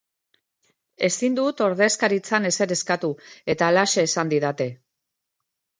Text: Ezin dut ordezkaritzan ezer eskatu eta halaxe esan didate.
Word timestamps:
Ezin 1.07 1.37
dut 1.39 1.61
ordezkaritzan 1.67 2.49
ezer 2.51 2.75
eskatu 2.79 3.13
eta 3.55 3.69
halaxe 3.71 4.11
esan 4.11 4.35
didate. 4.35 4.71